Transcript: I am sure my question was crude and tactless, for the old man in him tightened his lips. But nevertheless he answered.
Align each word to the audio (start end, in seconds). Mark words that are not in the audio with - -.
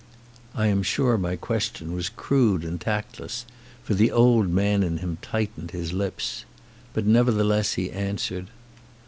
I 0.55 0.65
am 0.65 0.81
sure 0.81 1.15
my 1.15 1.35
question 1.35 1.93
was 1.93 2.09
crude 2.09 2.63
and 2.63 2.81
tactless, 2.81 3.45
for 3.83 3.93
the 3.93 4.11
old 4.11 4.49
man 4.49 4.81
in 4.81 4.97
him 4.97 5.19
tightened 5.21 5.69
his 5.69 5.93
lips. 5.93 6.43
But 6.93 7.05
nevertheless 7.05 7.73
he 7.73 7.91
answered. 7.91 8.47